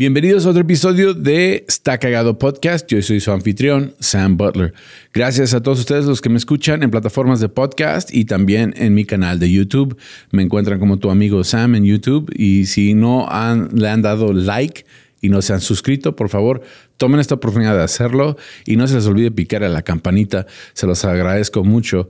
[0.00, 2.90] Bienvenidos a otro episodio de Está Cagado Podcast.
[2.90, 4.72] Yo soy su anfitrión, Sam Butler.
[5.12, 8.94] Gracias a todos ustedes los que me escuchan en plataformas de podcast y también en
[8.94, 9.98] mi canal de YouTube.
[10.30, 14.32] Me encuentran como tu amigo Sam en YouTube y si no han, le han dado
[14.32, 14.86] like
[15.20, 16.62] y no se han suscrito, por favor,
[16.96, 20.46] tomen esta oportunidad de hacerlo y no se les olvide picar a la campanita.
[20.72, 22.08] Se los agradezco mucho.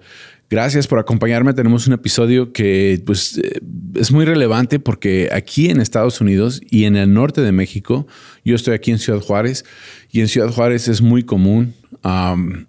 [0.51, 1.55] Gracias por acompañarme.
[1.55, 3.61] Tenemos un episodio que pues, eh,
[3.95, 8.09] es muy relevante porque aquí en Estados Unidos y en el norte de México,
[8.45, 9.65] yo estoy aquí en Ciudad Juárez
[10.11, 11.75] y en Ciudad Juárez es muy común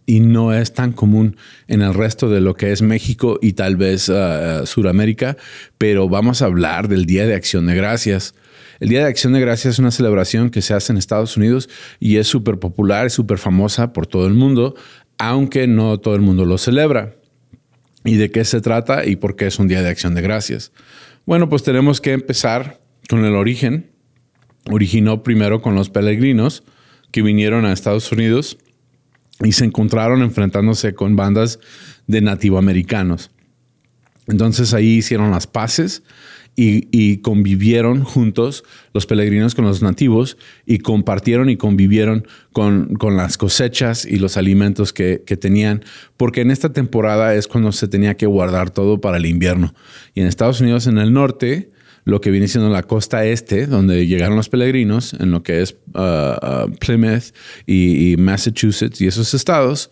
[0.05, 3.77] y no es tan común en el resto de lo que es México y tal
[3.77, 5.37] vez uh, Sudamérica,
[5.79, 8.35] pero vamos a hablar del Día de Acción de Gracias.
[8.79, 11.67] El Día de Acción de Gracias es una celebración que se hace en Estados Unidos
[11.99, 14.75] y es súper popular, súper famosa por todo el mundo,
[15.17, 17.15] aunque no todo el mundo lo celebra
[18.03, 20.71] y de qué se trata y por qué es un día de acción de gracias.
[21.25, 23.91] Bueno, pues tenemos que empezar con el origen.
[24.69, 26.63] Originó primero con los peregrinos
[27.11, 28.57] que vinieron a Estados Unidos
[29.43, 31.59] y se encontraron enfrentándose con bandas
[32.07, 33.31] de nativoamericanos.
[34.27, 36.03] Entonces ahí hicieron las paces
[36.55, 38.63] y, convivieron juntos
[38.93, 44.93] los peregrinos con los nativos y compartieron y convivieron con, las cosechas y los alimentos
[44.93, 45.83] que, tenían,
[46.17, 49.73] porque en esta temporada es cuando se tenía que guardar todo para el invierno.
[50.13, 51.71] Y en Estados Unidos, en el norte,
[52.03, 55.77] lo que viene siendo la costa este, donde llegaron los peregrinos, en lo que es
[55.93, 57.33] uh, uh, Plymouth
[57.65, 59.89] y, Massachusetts y esos estados,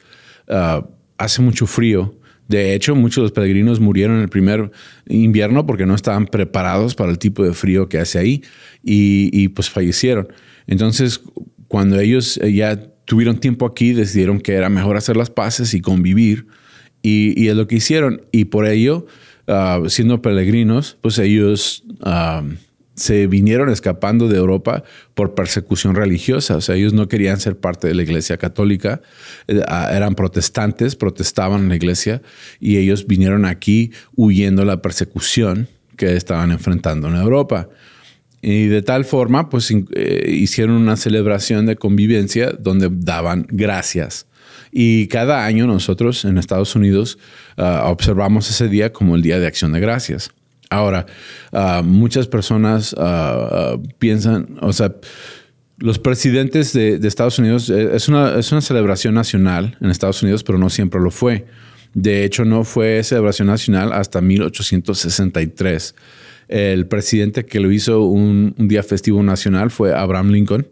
[0.48, 0.86] uh,
[1.18, 2.16] hace mucho frío
[2.50, 4.72] de hecho, muchos de los peregrinos murieron en el primer
[5.08, 8.44] invierno porque no estaban preparados para el tipo de frío que hace ahí
[8.84, 10.30] y, pues fallecieron.
[10.66, 11.22] Entonces,
[11.68, 15.82] cuando ellos eh, ya tuvieron tiempo aquí, decidieron que era mejor hacer las paces y
[15.82, 16.48] convivir
[17.04, 18.24] y, es lo que hicieron.
[18.32, 19.06] Y por ello,
[19.48, 21.84] ah, siendo peregrinos, pues ellos...
[22.02, 22.44] Ah,
[23.00, 24.84] se vinieron escapando de Europa
[25.14, 26.58] por persecución religiosa.
[26.58, 29.02] O sea, ellos no querían ser parte de la iglesia católica,
[29.48, 32.22] eh, ah, eran protestantes, protestaban en la iglesia
[32.60, 37.70] y ellos vinieron aquí huyendo la persecución que estaban enfrentando en Europa.
[38.42, 44.28] Y de tal forma, pues eh, hicieron una celebración de convivencia donde daban gracias.
[44.72, 47.18] Y cada año nosotros en Estados Unidos
[47.58, 50.32] ah, observamos ese día como el Día de Acción de Gracias.
[50.72, 51.08] Ahora,
[51.52, 54.94] ah, muchas personas ah, piensan, o sea,
[55.80, 60.44] los presidentes de, Estados Unidos, eh, es una, es una celebración nacional en Estados Unidos,
[60.44, 61.48] pero no siempre lo fue.
[61.96, 65.96] De hecho, no fue celebración nacional hasta 1863.
[66.50, 70.68] El presidente que lo hizo un, día festivo nacional fue Abraham Lincoln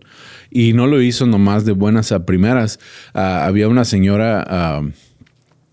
[0.52, 2.80] y no lo hizo nomás de buenas a primeras.
[3.14, 4.82] había una señora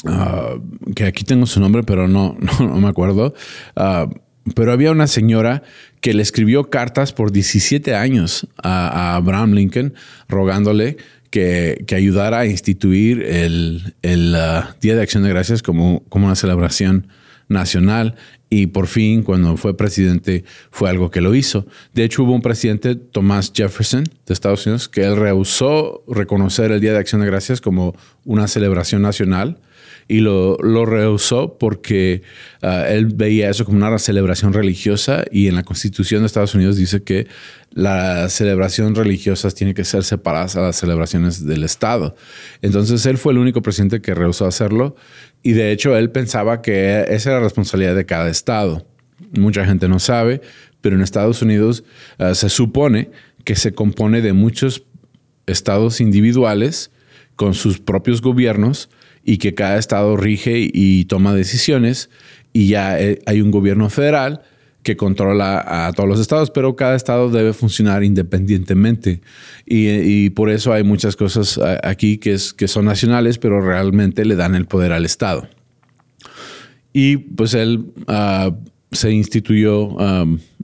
[0.06, 0.56] Ah,
[0.94, 3.34] que aquí tengo su nombre, pero no, no, me acuerdo.
[3.76, 4.09] Ah,
[4.54, 5.62] pero había una señora
[6.00, 9.94] que le escribió cartas por 17 años a, Abraham Lincoln
[10.28, 10.98] rogándole
[11.31, 16.26] que, que, ayudara a instituir el, el ah, Día de Acción de Gracias como, como
[16.26, 17.09] una celebración
[17.48, 18.16] nacional
[18.50, 21.66] y por fin cuando fue presidente fue algo que lo hizo.
[21.92, 26.81] De hecho hubo un presidente, Thomas Jefferson de Estados Unidos, que él rehusó reconocer el
[26.81, 29.59] Día de Acción de Gracias como una celebración nacional
[30.09, 30.56] y lo,
[30.87, 32.22] rehusó porque
[32.62, 36.76] ah, él veía eso como una celebración religiosa y en la Constitución de Estados Unidos
[36.76, 37.26] dice que
[37.70, 42.15] las celebraciones religiosas tienen que ser separadas a las celebraciones del Estado.
[42.62, 44.94] Entonces él fue el único presidente que rehusó hacerlo
[45.42, 48.86] y de hecho él pensaba que esa era la responsabilidad de cada Estado.
[49.32, 50.41] Mucha gente no sabe,
[50.81, 51.84] pero en Estados Unidos
[52.19, 53.10] ah, se supone
[53.44, 54.84] que se compone de muchos
[55.47, 56.91] estados individuales
[57.36, 58.89] con sus propios gobiernos
[59.24, 62.10] y que cada estado rige y toma decisiones
[62.53, 64.42] y ya eh, hay un gobierno federal
[64.84, 69.22] que controla a todos los estados, pero cada estado debe funcionar independientemente.
[69.65, 74.66] Y, por eso hay muchas cosas aquí que, son nacionales, pero realmente le dan el
[74.66, 75.48] poder al estado.
[76.92, 78.54] Y pues él ah,
[78.92, 79.97] se instituyó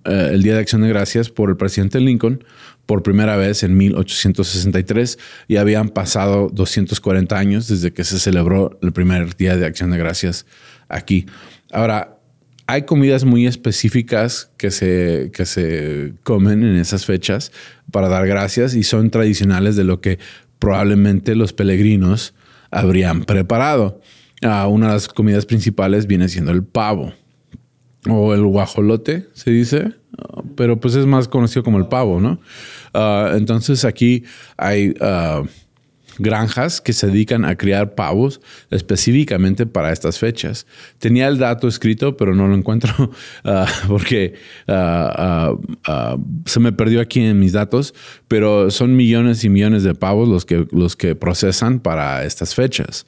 [0.04, 2.44] eh, el Día de Acción de Gracias por el presidente Lincoln
[2.90, 5.16] por primera vez en 1863
[5.46, 9.96] y habían pasado 240 años desde que se celebró el primer Día de Acción de
[9.96, 10.44] Gracias
[10.88, 11.26] aquí.
[11.70, 12.18] Ahora,
[12.66, 17.52] hay comidas muy específicas que se, que se comen en esas fechas
[17.92, 20.18] para dar gracias y son tradicionales de lo que
[20.58, 22.34] probablemente los peregrinos
[22.72, 24.00] habrían preparado.
[24.42, 27.12] uh, una de las comidas principales viene siendo el pavo
[28.08, 29.92] o el guajolote, se dice,
[30.60, 32.38] pero pues es más conocido como el pavo, ¿no?
[32.92, 34.24] Uh, entonces aquí
[34.58, 34.92] hay
[36.18, 40.66] granjas que se dedican a criar pavos específicamente para estas fechas.
[40.98, 43.10] Tenía el dato escrito, pero no lo encuentro
[43.44, 44.34] uh, porque
[46.44, 47.94] se me perdió aquí en mis datos,
[48.28, 53.06] pero son millones y millones de pavos los que, los que procesan para estas fechas.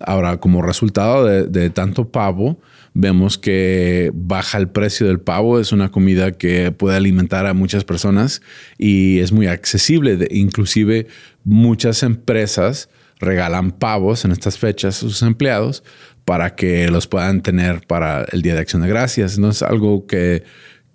[0.00, 2.58] Ahora, como resultado de tanto pavo,
[2.94, 5.60] vemos que baja el precio del pavo.
[5.60, 8.40] Es una comida que puede alimentar a muchas personas
[8.78, 10.26] y es muy accesible.
[10.30, 11.08] Inclusive
[11.42, 12.88] muchas empresas
[13.18, 15.82] regalan pavos en estas fechas a sus empleados
[16.24, 19.38] para que los puedan tener para el Día de Acción de Gracias.
[19.38, 20.44] No es algo que,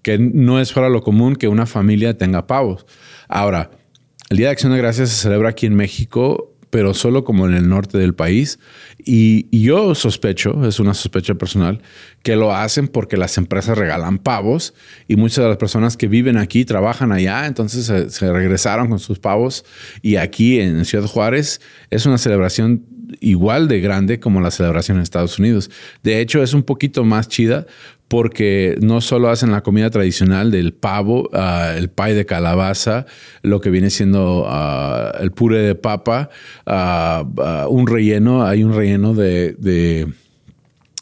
[0.01, 2.85] que no es fuera lo común que una familia tenga pavos.
[3.27, 3.71] Ahora,
[4.29, 7.53] el Día de Acción de Gracias se celebra aquí en México pero solo como en
[7.53, 8.59] el norte del país.
[9.03, 11.81] Y, yo sospecho, es una sospecha personal,
[12.23, 14.73] que lo hacen porque las empresas regalan pavos
[15.07, 19.19] y muchas de las personas que viven aquí trabajan allá, entonces se, regresaron con sus
[19.19, 19.65] pavos
[20.01, 22.85] y aquí en Ciudad Juárez es una celebración
[23.21, 25.71] igual de grande como la celebración en Estados Unidos.
[26.03, 27.65] De hecho, es un poquito más chida
[28.09, 33.05] porque no solo hacen la comida tradicional del pavo, ah, el pie de calabaza,
[33.43, 36.29] lo que viene siendo ah, el puré de papa,
[36.65, 37.23] ah,
[37.69, 40.07] un relleno, hay un relleno de,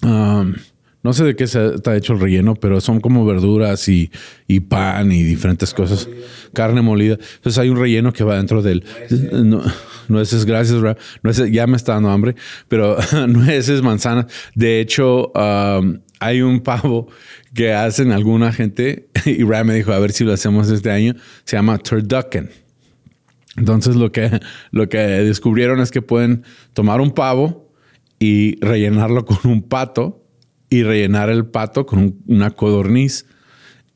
[0.02, 4.12] no sé de qué está hecho el relleno, pero son como verduras y,
[4.68, 6.10] pan y diferentes cosas.
[6.52, 7.14] Carne molida.
[7.14, 8.84] Entonces hay un relleno que va dentro del...
[9.32, 9.64] No,
[10.10, 10.82] nueces, gracias,
[11.24, 12.36] nueces, ya me está dando hambre,
[12.68, 14.26] pero nueces, manzanas.
[14.56, 15.32] De hecho,
[16.20, 17.08] hay un pavo
[17.54, 21.16] que hacen alguna gente y Ram me dijo, a ver si lo hacemos este año,
[21.44, 22.50] se llama turducken.
[23.56, 24.40] Entonces lo que,
[24.72, 26.44] lo que descubrieron es que pueden
[26.74, 27.72] tomar un pavo
[28.20, 30.24] y rellenarlo con un pato
[30.70, 33.26] y rellenar el pato con una codorniz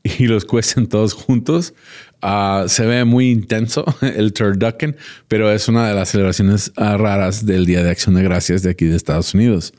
[0.02, 1.74] y los cuecen todos juntos.
[2.20, 4.96] Ah, se ve muy intenso el turducken,
[5.28, 8.70] pero es una de las celebraciones ah, raras del Día de Acción de Gracias de
[8.70, 9.72] aquí de Estados Unidos.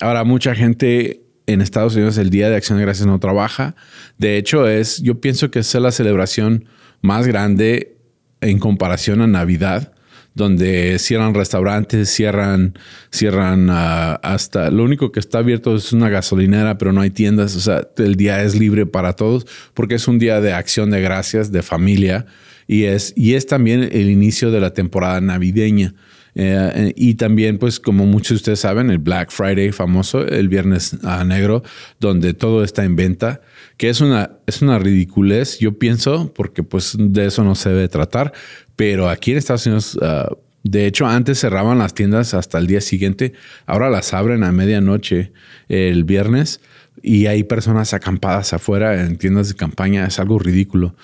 [0.00, 3.76] Ahora, mucha gente en Estados Unidos el Día de Acción de Gracias no trabaja.
[4.18, 6.64] De hecho, es, yo pienso que es la celebración
[7.02, 7.96] más grande
[8.40, 9.92] en comparación a Navidad,
[10.34, 12.74] donde cierran restaurantes, cierran,
[13.10, 17.56] cierran uh, hasta, lo único que está abierto es una gasolinera, pero no hay tiendas,
[17.56, 21.00] o sea, el día es libre para todos, porque es un día de acción de
[21.00, 22.26] gracias, de familia,
[22.66, 25.94] y es, y es también el inicio de la temporada navideña.
[26.38, 30.98] Eh, y también, pues, como muchos de ustedes saben, el Black Friday famoso, el viernes
[31.24, 31.62] negro,
[31.98, 33.40] donde todo está en venta,
[33.78, 37.88] que es una, es una ridiculez, yo pienso, porque pues de eso no se debe
[37.88, 38.34] tratar.
[38.76, 40.28] Pero aquí en Estados Unidos, ah,
[40.62, 43.32] de hecho, antes cerraban las tiendas hasta el día siguiente,
[43.64, 45.32] ahora las abren a medianoche
[45.68, 46.60] el viernes
[47.02, 50.06] y hay personas acampadas afuera en tiendas de campaña.
[50.06, 50.94] Es algo ridículo.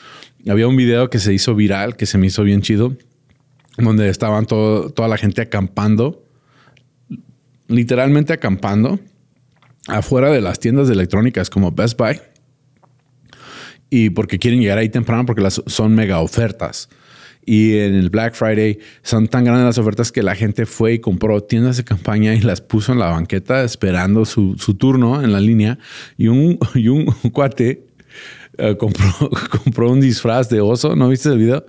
[0.46, 2.96] Había un video que se hizo viral, que se me hizo bien chido
[3.78, 6.24] donde estaban toda la gente acampando,
[7.68, 9.00] literalmente acampando,
[9.88, 12.20] afuera de las tiendas de electrónicas como Best Buy.
[13.90, 16.88] Y porque quieren llegar ahí temprano porque las, son mega ofertas.
[17.44, 20.98] Y en el Black Friday son tan grandes las ofertas que la gente fue y
[21.00, 25.32] compró tiendas de campaña y las puso en la banqueta esperando su, su turno en
[25.32, 25.78] la línea.
[26.16, 27.86] Y un, y un cuate
[28.58, 29.06] eh, compró,
[29.64, 30.94] compró un disfraz de oso.
[30.96, 31.64] ¿No viste el video?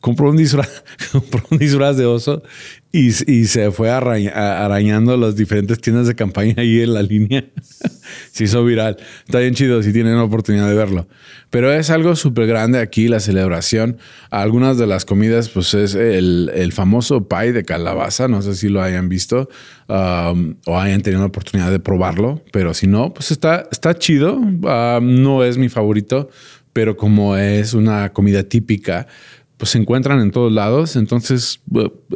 [0.00, 2.42] Compró un disfraz, compró un disfraz de oso
[2.92, 7.44] y, se fue arañando las diferentes tiendas de campaña ahí en la línea.
[8.32, 8.96] se hizo viral.
[9.26, 11.06] Está bien chido si tienen la oportunidad de verlo.
[11.50, 13.98] Pero es algo súper grande aquí, la celebración.
[14.30, 18.28] Algunas de las comidas, pues es el, famoso pie de calabaza.
[18.28, 19.48] No sé si lo hayan visto
[19.88, 22.42] um, o hayan tenido la oportunidad de probarlo.
[22.50, 24.36] Pero si no, pues está, está chido.
[24.36, 26.30] Um, no es mi favorito,
[26.72, 29.06] pero como es una comida típica,
[29.56, 31.60] pues se encuentran en todos lados, entonces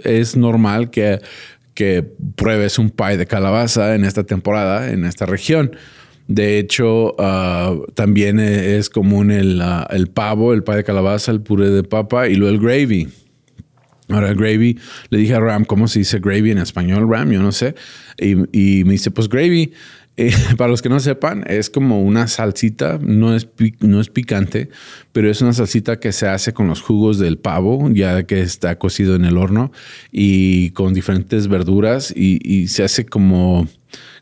[0.05, 1.21] es normal que,
[1.75, 2.07] que
[2.37, 5.77] pruebes un pie de calabaza en esta temporada, en esta región.
[6.29, 11.41] De hecho, ah, también es común el, ah, el, pavo, el pie de calabaza, el
[11.41, 13.09] puré de papa y luego el gravy.
[14.09, 14.79] Ahora, el gravy,
[15.09, 17.31] le dije a Ram, ¿cómo se dice gravy en español, Ram?
[17.31, 17.75] Yo no sé.
[18.19, 19.73] Y me dice, pues gravy
[20.21, 23.49] eh, para los que no sepan, es como una salsita, no es,
[23.81, 24.69] no es picante,
[25.13, 28.79] pero es una salsita que se hace con los jugos del pavo, ya que está
[28.79, 29.73] cocido en el horno,
[30.13, 33.67] y con diferentes verduras, y, se hace como,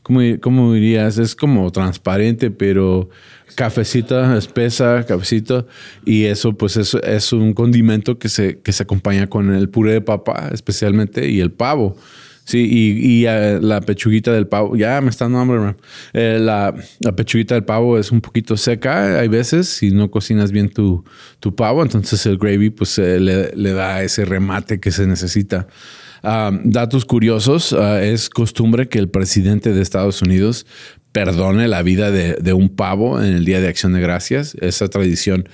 [0.02, 1.18] ¿cómo, dirías?
[1.18, 3.10] Es como transparente, pero
[3.56, 5.66] cafecita espesa, cafecito,
[6.04, 9.94] y eso pues es, es un condimento que se, que se acompaña con el puré
[9.94, 11.96] de papa especialmente y el pavo
[12.48, 15.76] Sí, y, eh, la pechuguita del pavo, ya me está dando hambre,
[16.14, 16.74] eh, la,
[17.14, 21.04] pechuguita del pavo es un poquito seca, hay veces, si no cocinas bien tu,
[21.40, 25.66] tu pavo, entonces el gravy pues le, le, da ese remate que se necesita.
[26.22, 30.64] Ah, datos curiosos, ah, es costumbre que el presidente de Estados Unidos
[31.12, 34.56] perdone la vida de, un pavo en el Día de Acción de Gracias.
[34.60, 35.48] Esa tradición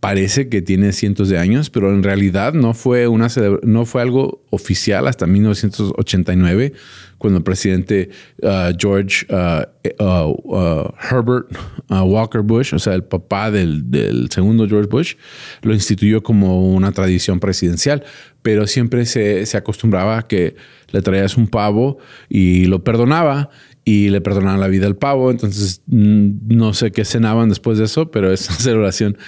[0.00, 3.28] parece que tiene cientos de años, pero en realidad no fue, una
[3.62, 6.74] no fue algo oficial hasta 1989,
[7.16, 8.10] cuando el presidente
[8.42, 9.64] uh, George uh,
[10.04, 11.46] uh, Herbert
[11.88, 15.14] Walker Bush, o sea, el papá del, del, segundo George Bush,
[15.62, 18.04] lo instituyó como una tradición presidencial,
[18.42, 20.56] pero siempre se, se acostumbraba a que
[20.90, 23.50] le traías un pavo y lo perdonaba
[23.84, 25.30] y le perdonaban la vida al pavo.
[25.30, 29.18] Entonces, mm, no sé qué cenaban después de eso, pero es una celebración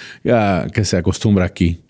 [0.73, 1.81] que se acostumbra aquí.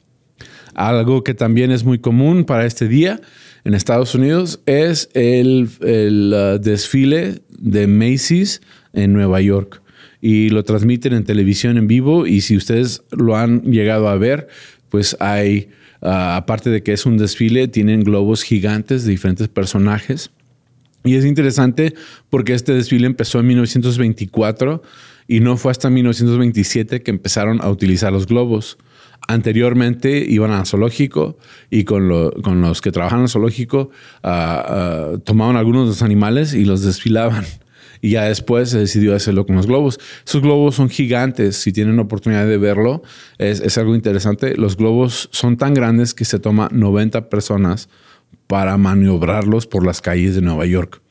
[0.74, 3.22] Algo que también es muy común para este día
[3.63, 8.62] en Estados Unidos es el, uh, desfile de Macy's
[8.93, 9.81] en Nueva York.
[10.22, 14.48] Y lo transmiten en televisión en vivo y si ustedes lo han llegado a ver,
[14.89, 15.69] pues hay,
[16.01, 20.31] uh, aparte de que es un desfile, tienen globos gigantes de diferentes personajes
[21.05, 21.93] y es interesante
[22.29, 24.81] porque este desfile empezó en 1924
[25.27, 28.77] y no fue hasta 1927 que empezaron a utilizar los globos.
[29.27, 31.38] Anteriormente iban al zoológico
[31.69, 33.91] y con, los que trabajaban en el zoológico
[34.24, 37.45] ah, ah, tomaban algunos de los animales y los desfilaban.
[38.01, 40.00] Y ya después se decidió hacerlo con los globos.
[40.27, 41.55] Esos globos son gigantes.
[41.55, 43.01] Si tienen oportunidad de verlo,
[43.39, 44.55] es, es algo interesante.
[44.57, 47.89] Los globos son tan grandes que se toma 90 personas
[48.47, 51.01] para maniobrarlos por las calles de Nueva York.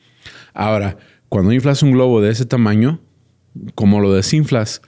[0.53, 0.97] Ahora,
[1.29, 3.01] cuando inflas un globo de ese tamaño,
[3.75, 4.81] ¿cómo lo desinflas?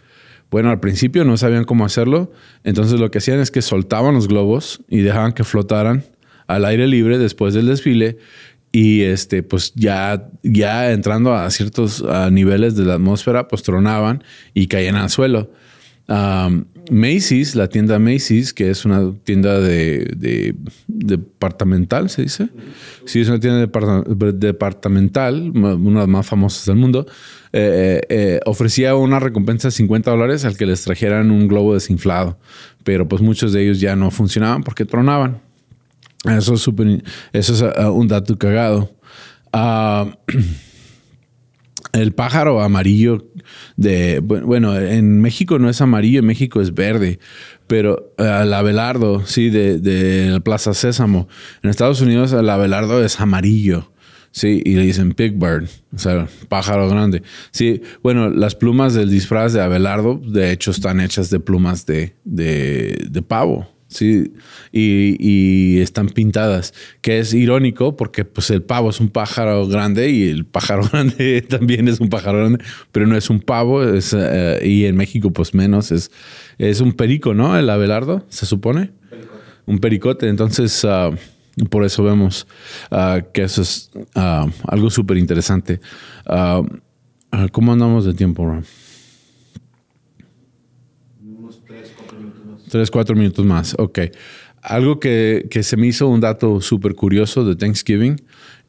[0.50, 2.32] Bueno, al principio no sabían cómo hacerlo,
[2.64, 6.06] entonces lo que hacían es que soltaban los globos y dejaban que flotaran
[6.48, 8.18] al aire libre después del desfile
[8.72, 14.24] y este pues ya ya entrando a ciertos niveles de la atmósfera pues tronaban
[14.54, 15.52] y caían al suelo.
[16.08, 20.56] Macy's, la tienda Macy's, que es una tienda de,
[20.88, 22.50] departamental, se dice.
[23.06, 23.68] Sí, es una tienda
[24.34, 27.06] departamental, una de las más famosas del mundo.
[27.54, 31.74] Eh, eh, eh, ofrecía una recompensa de 50 dólares al que les trajeran un globo
[31.74, 32.38] desinflado,
[32.84, 35.42] pero pues muchos de ellos ya no funcionaban porque tronaban.
[36.26, 38.92] Eso es, uh, un dato cagado.
[39.54, 40.12] Uh,
[41.98, 43.26] el pájaro amarillo
[43.76, 47.20] de, bueno, en México no es amarillo, en México es verde,
[47.68, 51.28] pero eh, el abelardo, sí, de, de la Plaza Sésamo.
[51.64, 53.92] En Estados Unidos el abelardo es amarillo.
[54.32, 57.24] Sí, y le dicen pig bird, o sea, pájaro grande.
[57.50, 62.14] Sí, bueno, las plumas del disfraz de Abelardo, de hecho, están hechas de plumas de,
[62.24, 63.68] de, de pavo.
[63.90, 64.34] Sí,
[64.74, 70.28] y, están pintadas, que es irónico porque pues el pavo es un pájaro grande y
[70.28, 74.60] el pájaro grande también es un pájaro grande, pero no es un pavo, es, eh,
[74.64, 76.12] y en México pues menos, es,
[76.58, 77.58] es un perico, ¿no?
[77.58, 78.92] El abelardo, se supone.
[79.66, 81.12] Un pericote, entonces ah,
[81.70, 82.46] por eso vemos
[82.92, 85.80] ah, que eso es ah, algo súper interesante.
[87.52, 88.66] ¿Cómo andamos de tiempo, Ron?
[92.70, 93.76] Tres, cuatro minutos más.
[93.78, 94.00] Ok.
[94.62, 98.22] Algo que, se me hizo un dato súper curioso de Thanksgiving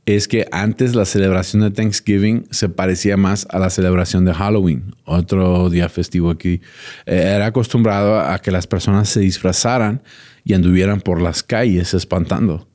[0.06, 4.94] es que antes la celebración de Thanksgiving se parecía más a la celebración de Halloween,
[5.04, 6.60] otro día festivo aquí.
[7.04, 10.02] Eh, era acostumbrado a que las personas se disfrazaran
[10.44, 12.66] y anduvieran por las calles espantando.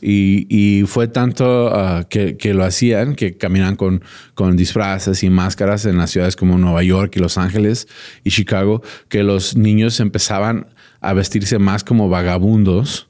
[0.00, 4.02] Y, fue tanto ah, que, lo hacían que caminan con,
[4.34, 7.88] con disfraces y máscaras en las ciudades como Nueva York y Los Ángeles
[8.22, 10.66] y Chicago, que los niños empezaban
[11.00, 13.08] a vestirse más como vagabundos.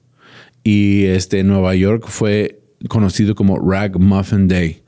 [0.62, 4.82] Y este, Nueva York fue conocido como Rag Muffin Day.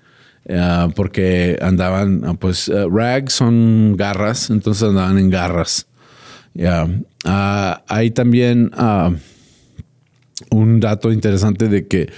[0.49, 5.87] Ah, porque andaban, ah, pues, rag son garras, entonces andaban en garras.
[6.55, 6.89] Ya,
[7.89, 8.71] hay también
[10.51, 12.11] un dato interesante de que,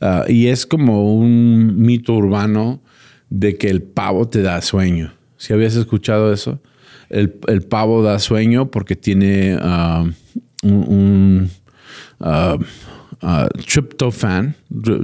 [0.00, 2.82] ah, y es como un mito urbano
[3.30, 5.12] de que el pavo te da sueño.
[5.36, 6.60] Si habías escuchado eso,
[7.08, 7.30] el,
[7.68, 10.04] pavo da sueño porque tiene ah,
[10.62, 11.50] un,
[12.20, 12.58] uh,
[13.66, 14.54] tryptophan,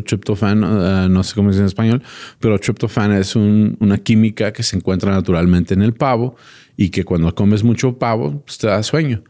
[0.04, 2.02] tryptophan, no sé cómo es en español,
[2.40, 6.36] pero tryptophan es una química que se encuentra naturalmente en el pavo
[6.76, 9.22] y que cuando comes mucho pavo pues, te da sueño.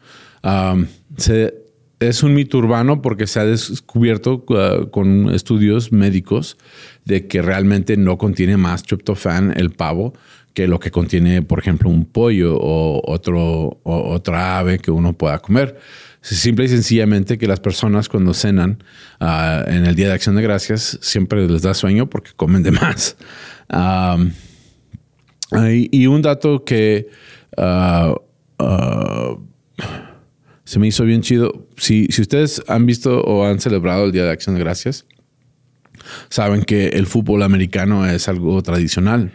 [1.16, 1.61] se,
[2.08, 6.56] es un mito urbano porque se ha descubierto uh, con estudios médicos
[7.04, 10.12] de que realmente no contiene más tryptophan el pavo
[10.54, 15.38] que lo que contiene, por ejemplo, un pollo o otro, otra ave que uno pueda
[15.38, 15.78] comer.
[16.20, 18.82] simple y sencillamente que las personas cuando cenan
[19.18, 22.70] ah, en el Día de Acción de Gracias siempre les da sueño porque comen de
[22.72, 23.16] más.
[25.70, 27.08] y, un dato que
[27.56, 28.14] ah,
[28.58, 29.36] ah,
[30.72, 34.24] se me hizo bien chido, si, si ustedes han visto o han celebrado el Día
[34.24, 35.04] de Acción de Gracias,
[36.30, 39.32] saben que el fútbol americano es algo tradicional.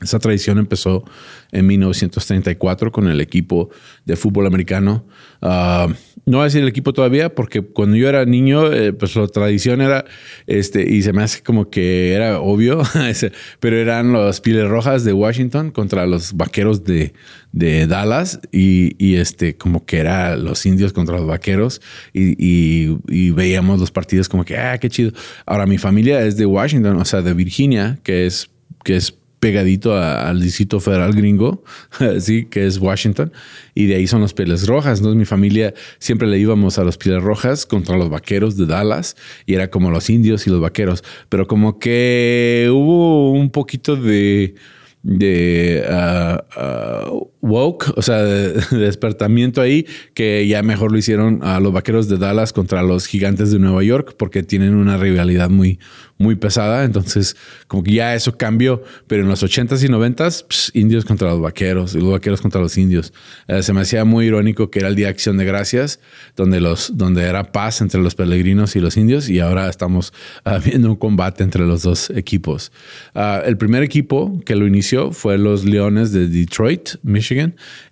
[0.00, 1.04] Esa tradición empezó
[1.52, 3.70] en 1934 con el equipo
[4.04, 5.04] de fútbol americano.
[5.40, 5.86] Ah,
[6.24, 9.26] no voy a decir el equipo todavía, porque cuando yo era niño, eh, pues la
[9.26, 10.04] tradición era,
[10.46, 12.82] este, y se me hace como que era obvio,
[13.60, 17.12] pero eran los Piles Rojas de Washington contra los Vaqueros de,
[17.52, 21.82] Dallas, y, este, como que era los indios contra los vaqueros,
[22.14, 25.12] y, y, veíamos los partidos como que, ah, qué chido.
[25.44, 28.48] Ahora, mi familia es de Washington, o sea, de Virginia, que es,
[28.84, 31.64] que es pegadito al distrito federal gringo,
[32.20, 33.32] sí, que es Washington,
[33.74, 35.00] y de ahí son los Pieles Rojas.
[35.00, 39.16] Entonces mi familia siempre le íbamos a los Pieles Rojas contra los vaqueros de Dallas,
[39.44, 44.54] y era como los indios y los vaqueros, pero como que hubo un poquito de
[45.02, 51.60] de uh, uh, woke, o sea, de, despertamiento ahí, que ya mejor lo hicieron a
[51.60, 55.78] los vaqueros de Dallas contra los gigantes de Nueva York, porque tienen una rivalidad muy,
[56.18, 56.84] muy pesada.
[56.84, 58.82] Entonces, como que ya eso cambió.
[59.06, 62.78] Pero en los 80s y 90s, indios contra los vaqueros y los vaqueros contra los
[62.78, 63.12] indios.
[63.48, 66.00] Eh, se me hacía muy irónico que era el Día Acción de Gracias,
[66.36, 70.12] donde, los, donde era paz entre los peregrinos y los indios, y ahora estamos
[70.46, 72.70] uh, viendo un combate entre los dos equipos.
[73.14, 77.31] Ah, el primer equipo que lo inició fue los Leones de Detroit, Michigan.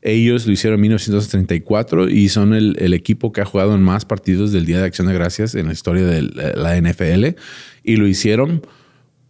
[0.03, 4.05] Ellos lo hicieron en 1934 y son el, el equipo que ha jugado en más
[4.05, 7.37] partidos del Día de Acción de Gracias en la historia de la NFL
[7.83, 8.63] y lo hicieron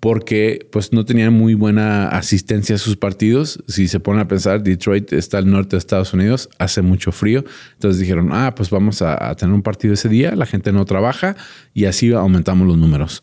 [0.01, 3.63] porque pues no tenían muy buena asistencia a sus partidos.
[3.69, 7.45] Si se ponen a pensar, Detroit está al norte de Estados Unidos, hace mucho frío.
[7.75, 11.37] Entonces dijeron, ah, pues vamos a, tener un partido ese día, la gente no trabaja
[11.75, 13.23] y así aumentamos los números.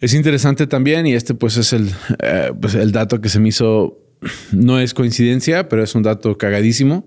[0.00, 3.50] Es interesante también, y este pues es el, eh, pues, el dato que se me
[3.50, 3.98] hizo,
[4.52, 7.06] no es coincidencia, pero es un dato cagadísimo,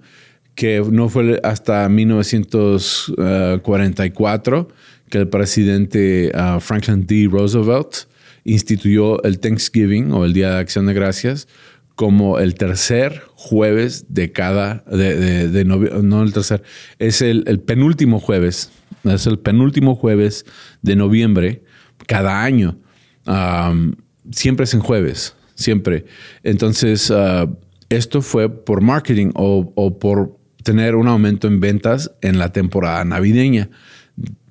[0.56, 4.67] que no fue hasta 1944
[5.10, 7.30] que el presidente uh, Franklin D.
[7.32, 8.08] Roosevelt
[8.43, 11.48] instituyó el Thanksgiving o el Día de Acción de Gracias
[11.96, 16.62] como el tercer jueves de cada, de, no el tercer,
[17.00, 18.70] es el, penúltimo jueves,
[19.04, 20.46] es el penúltimo jueves
[20.84, 21.63] de noviembre
[22.06, 22.78] cada año.
[24.32, 26.06] Siempre es en jueves, siempre.
[26.43, 27.50] Entonces, uh,
[27.89, 33.70] esto fue por marketing o, por tener un aumento en ventas en la temporada navideña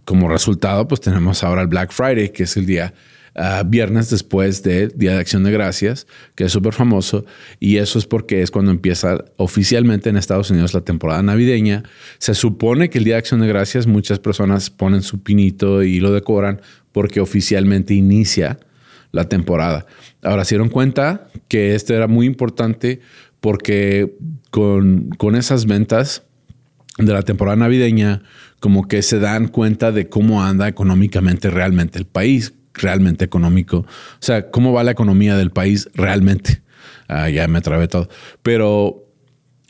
[0.04, 2.94] como resultado, pues tenemos ahora el Black Friday, que es el día
[3.34, 7.26] ah, viernes después del Día de Acción de Gracias, que es súper famoso.
[7.58, 11.82] Y eso es porque es cuando empieza oficialmente en Estados Unidos la temporada navideña.
[12.18, 15.98] Se supone que el Día de Acción de Gracias muchas personas ponen su pinito y
[15.98, 18.58] lo decoran porque oficialmente inicia
[19.16, 19.86] la temporada.
[20.22, 23.00] Ahora se dieron cuenta que esto era muy importante
[23.40, 24.14] porque
[24.50, 26.22] con, con esas ventas
[26.98, 28.22] de la temporada navideña,
[28.60, 33.78] como que se dan cuenta de cómo anda económicamente realmente el país, realmente económico.
[33.78, 33.86] O
[34.20, 36.62] sea, cómo va la economía del país realmente.
[37.08, 38.08] Ah, ya me trabé todo.
[38.42, 39.04] Pero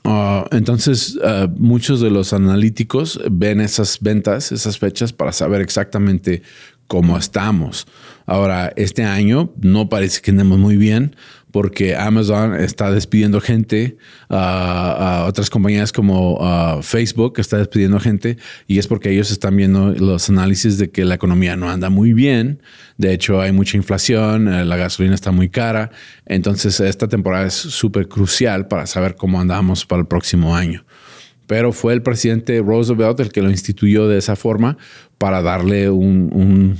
[0.04, 6.42] ah, entonces ah, muchos de los analíticos ven esas ventas, esas fechas para saber exactamente
[6.86, 7.86] cómo estamos.
[8.26, 11.16] Ahora, este año no parece que andemos muy bien
[11.52, 13.96] porque Amazon está despidiendo gente,
[14.28, 18.36] a otras compañías como Facebook está despidiendo gente
[18.66, 22.12] y es porque ellos están viendo los análisis de que la economía no anda muy
[22.12, 22.60] bien.
[22.98, 25.90] De hecho, hay mucha inflación, eh, la gasolina está muy cara.
[26.26, 30.84] Entonces, esta temporada es súper crucial para saber cómo andamos para el próximo año
[31.46, 34.76] pero fue el presidente Roosevelt el que lo instituyó de esa forma
[35.16, 36.76] para darle un,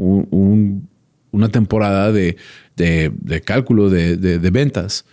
[0.00, 2.36] una temporada de,
[2.76, 5.04] de, cálculo de, de, ventas.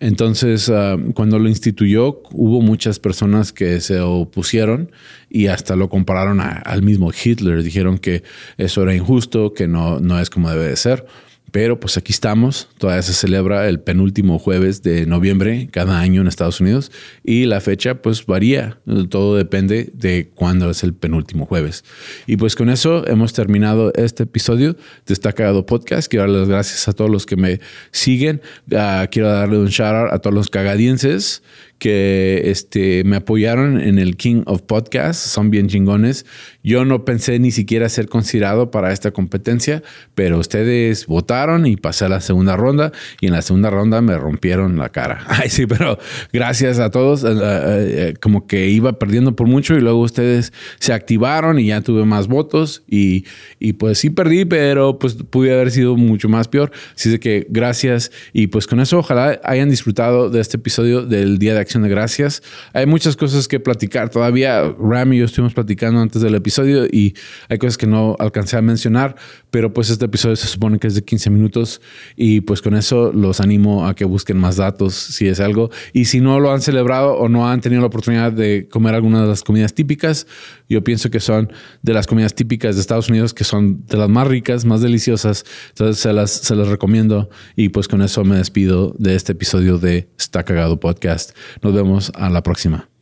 [0.00, 4.90] Entonces, ah, cuando lo instituyó, hubo muchas personas que se opusieron
[5.30, 7.62] y hasta lo compararon al mismo Hitler.
[7.62, 8.22] Dijeron que
[8.58, 11.06] eso era injusto, que no, no es como debe de ser.
[11.54, 16.26] Pero pues aquí estamos, todavía se celebra el penúltimo jueves de noviembre cada año en
[16.26, 16.90] Estados Unidos
[17.22, 21.84] y la fecha pues varía, todo depende de cuándo es el penúltimo jueves.
[22.26, 26.08] Y pues con eso hemos terminado este episodio de Podcast.
[26.08, 27.60] Quiero darles las gracias a todos los que me
[27.92, 28.42] siguen.
[28.76, 31.40] Ah, quiero darle un shout out a todos los cagadienses
[31.78, 35.22] que este, me apoyaron en el King of Podcasts.
[35.22, 36.26] Son bien chingones.
[36.62, 39.82] Yo no pensé ni siquiera ser considerado para esta competencia,
[40.14, 44.16] pero ustedes votaron y pasé a la segunda ronda y en la segunda ronda me
[44.16, 45.24] rompieron la cara.
[45.28, 45.98] Ay, sí, pero
[46.32, 47.24] gracias a todos.
[47.24, 51.66] Eh, eh, eh, como que iba perdiendo por mucho y luego ustedes se activaron y
[51.66, 53.24] ya tuve más votos y,
[53.58, 56.72] y pues sí perdí, pero pues pude haber sido mucho más peor.
[56.94, 61.54] Así que gracias y pues con eso ojalá hayan disfrutado de este episodio del Día
[61.54, 62.42] de Acción de Gracias.
[62.72, 64.08] Hay muchas cosas que platicar.
[64.08, 67.14] Todavía Ram y yo estuvimos platicando antes del episodio y
[67.48, 69.16] hay cosas que no alcancé a mencionar,
[69.50, 71.80] pero pues este episodio se supone que es de 15 minutos
[72.16, 75.70] y pues con eso los animo a que busquen más datos si es algo.
[75.92, 79.22] Y si no lo han celebrado o no han tenido la oportunidad de comer alguna
[79.22, 80.26] de las comidas típicas,
[80.68, 84.08] yo pienso que son de las comidas típicas de Estados Unidos que son de las
[84.08, 85.44] más ricas, más deliciosas.
[85.70, 89.78] Entonces se las, se las recomiendo y pues con eso me despido de este episodio
[89.78, 91.36] de Está Cagado Podcast.
[91.62, 92.93] Nos vemos a la próxima.